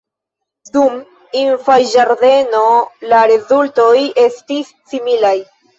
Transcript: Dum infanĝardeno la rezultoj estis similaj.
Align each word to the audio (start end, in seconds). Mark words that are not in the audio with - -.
Dum 0.77 0.95
infanĝardeno 1.41 2.65
la 3.13 3.23
rezultoj 3.35 3.95
estis 4.27 4.77
similaj. 4.95 5.41